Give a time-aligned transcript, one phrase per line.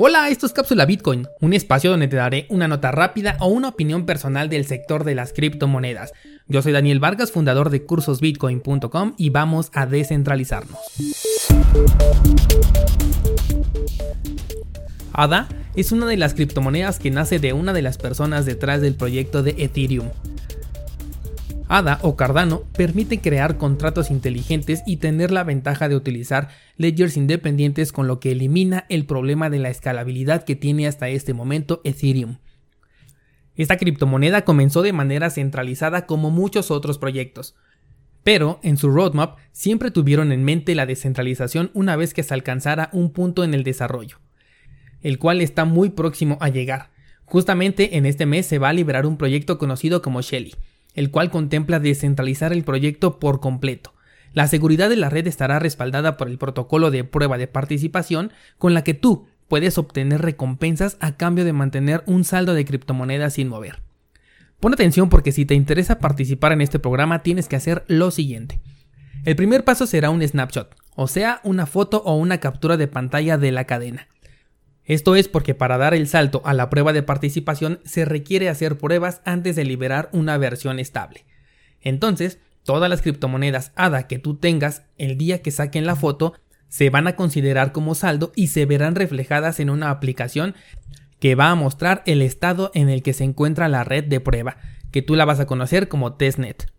[0.00, 3.70] Hola, esto es Cápsula Bitcoin, un espacio donde te daré una nota rápida o una
[3.70, 6.12] opinión personal del sector de las criptomonedas.
[6.46, 10.78] Yo soy Daniel Vargas, fundador de cursosbitcoin.com y vamos a descentralizarnos.
[15.12, 18.94] ADA es una de las criptomonedas que nace de una de las personas detrás del
[18.94, 20.10] proyecto de Ethereum.
[21.68, 27.92] ADA o Cardano permite crear contratos inteligentes y tener la ventaja de utilizar ledgers independientes
[27.92, 32.38] con lo que elimina el problema de la escalabilidad que tiene hasta este momento Ethereum.
[33.54, 37.54] Esta criptomoneda comenzó de manera centralizada como muchos otros proyectos,
[38.22, 42.88] pero en su roadmap siempre tuvieron en mente la descentralización una vez que se alcanzara
[42.92, 44.20] un punto en el desarrollo,
[45.02, 46.90] el cual está muy próximo a llegar.
[47.26, 50.54] Justamente en este mes se va a liberar un proyecto conocido como Shelly,
[50.94, 53.94] el cual contempla descentralizar el proyecto por completo.
[54.32, 58.74] La seguridad de la red estará respaldada por el protocolo de prueba de participación con
[58.74, 63.48] la que tú puedes obtener recompensas a cambio de mantener un saldo de criptomonedas sin
[63.48, 63.82] mover.
[64.60, 68.60] Pon atención porque si te interesa participar en este programa tienes que hacer lo siguiente.
[69.24, 73.38] El primer paso será un snapshot, o sea, una foto o una captura de pantalla
[73.38, 74.08] de la cadena.
[74.88, 78.78] Esto es porque para dar el salto a la prueba de participación se requiere hacer
[78.78, 81.26] pruebas antes de liberar una versión estable.
[81.82, 86.32] Entonces, todas las criptomonedas ADA que tú tengas el día que saquen la foto
[86.68, 90.54] se van a considerar como saldo y se verán reflejadas en una aplicación
[91.20, 94.56] que va a mostrar el estado en el que se encuentra la red de prueba,
[94.90, 96.72] que tú la vas a conocer como testnet.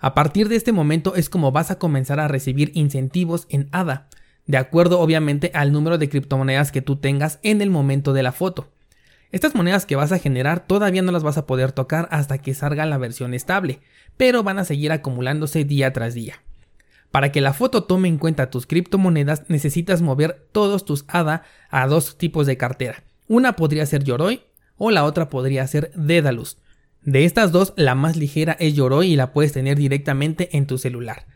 [0.00, 4.08] A partir de este momento es como vas a comenzar a recibir incentivos en ADA,
[4.46, 8.32] de acuerdo obviamente al número de criptomonedas que tú tengas en el momento de la
[8.32, 8.68] foto.
[9.32, 12.54] Estas monedas que vas a generar todavía no las vas a poder tocar hasta que
[12.54, 13.80] salga la versión estable,
[14.16, 16.42] pero van a seguir acumulándose día tras día.
[17.10, 21.86] Para que la foto tome en cuenta tus criptomonedas necesitas mover todos tus ADA a
[21.86, 23.02] dos tipos de cartera.
[23.26, 24.42] Una podría ser Yoroi
[24.76, 26.58] o la otra podría ser Dedalus.
[27.02, 30.78] De estas dos, la más ligera es Yoroi y la puedes tener directamente en tu
[30.78, 31.26] celular.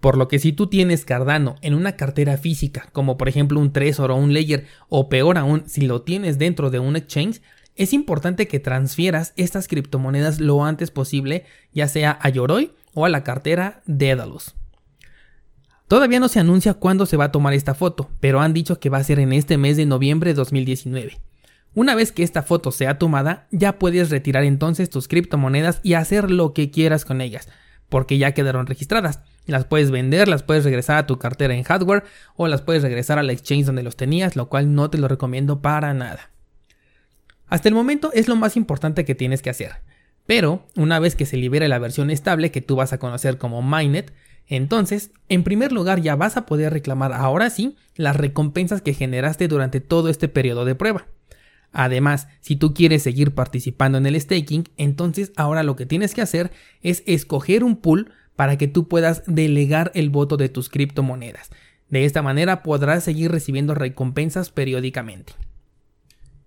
[0.00, 3.72] Por lo que si tú tienes Cardano en una cartera física, como por ejemplo un
[3.72, 7.40] Trezor o un Ledger, o peor aún, si lo tienes dentro de un exchange,
[7.76, 13.08] es importante que transfieras estas criptomonedas lo antes posible, ya sea a Yoroi o a
[13.08, 14.54] la cartera Dedalus.
[15.88, 18.90] Todavía no se anuncia cuándo se va a tomar esta foto, pero han dicho que
[18.90, 21.20] va a ser en este mes de noviembre de 2019.
[21.74, 26.30] Una vez que esta foto sea tomada, ya puedes retirar entonces tus criptomonedas y hacer
[26.30, 27.48] lo que quieras con ellas,
[27.88, 29.20] porque ya quedaron registradas.
[29.46, 33.18] Las puedes vender, las puedes regresar a tu cartera en hardware o las puedes regresar
[33.18, 36.30] a la exchange donde los tenías, lo cual no te lo recomiendo para nada.
[37.46, 39.76] Hasta el momento es lo más importante que tienes que hacer.
[40.26, 43.62] Pero una vez que se libere la versión estable que tú vas a conocer como
[43.62, 44.12] Mainnet,
[44.48, 49.48] entonces, en primer lugar ya vas a poder reclamar ahora sí las recompensas que generaste
[49.48, 51.06] durante todo este periodo de prueba.
[51.72, 56.22] Además, si tú quieres seguir participando en el staking, entonces ahora lo que tienes que
[56.22, 61.50] hacer es escoger un pool para que tú puedas delegar el voto de tus criptomonedas.
[61.88, 65.34] De esta manera podrás seguir recibiendo recompensas periódicamente.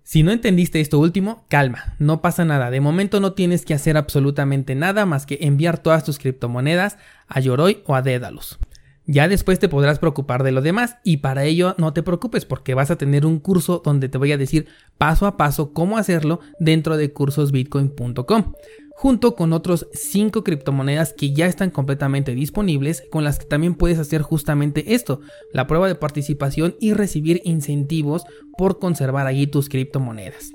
[0.02, 2.70] Si no entendiste esto último, calma, no pasa nada.
[2.70, 7.38] De momento no tienes que hacer absolutamente nada más que enviar todas tus criptomonedas a
[7.38, 8.58] Yoroi o a Dedalus.
[9.06, 12.74] Ya después te podrás preocupar de lo demás y para ello no te preocupes porque
[12.74, 14.66] vas a tener un curso donde te voy a decir
[14.98, 18.52] paso a paso cómo hacerlo dentro de cursosbitcoin.com
[19.00, 23.98] junto con otros 5 criptomonedas que ya están completamente disponibles con las que también puedes
[23.98, 25.22] hacer justamente esto,
[25.54, 28.24] la prueba de participación y recibir incentivos
[28.58, 30.52] por conservar allí tus criptomonedas.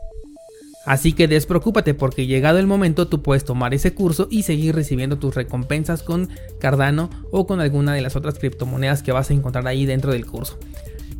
[0.85, 5.17] Así que despreocúpate porque llegado el momento tú puedes tomar ese curso y seguir recibiendo
[5.17, 6.29] tus recompensas con
[6.59, 10.27] Cardano o con alguna de las otras criptomonedas que vas a encontrar ahí dentro del
[10.27, 10.59] curso.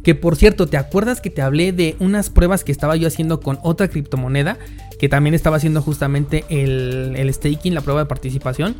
[0.06, 3.40] Que por cierto, ¿te acuerdas que te hablé de unas pruebas que estaba yo haciendo
[3.40, 4.60] con otra criptomoneda?
[5.00, 8.76] Que también estaba haciendo justamente el, el staking, la prueba de participación.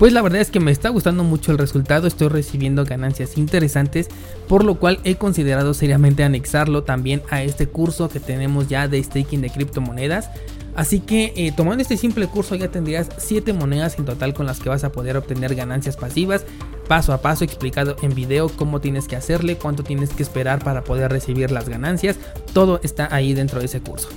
[0.00, 4.08] Pues la verdad es que me está gustando mucho el resultado, estoy recibiendo ganancias interesantes,
[4.48, 9.00] por lo cual he considerado seriamente anexarlo también a este curso que tenemos ya de
[9.00, 10.28] staking de criptomonedas.
[10.74, 14.58] Así que eh, tomando este simple curso ya tendrías 7 monedas en total con las
[14.58, 16.44] que vas a poder obtener ganancias pasivas,
[16.88, 20.84] paso a paso explicado en video cómo tienes que hacerle, cuánto tienes que esperar para
[20.84, 22.16] poder recibir las ganancias,
[22.52, 24.08] todo está ahí dentro de ese curso.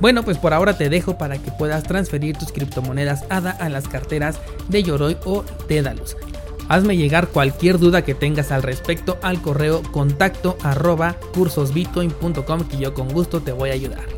[0.00, 3.88] Bueno, pues por ahora te dejo para que puedas transferir tus criptomonedas ADA a las
[3.88, 4.38] carteras
[4.68, 6.16] de Yoroi o Dedalus.
[6.68, 12.94] Hazme llegar cualquier duda que tengas al respecto al correo contacto arroba cursosbitcoin.com que yo
[12.94, 14.17] con gusto te voy a ayudar.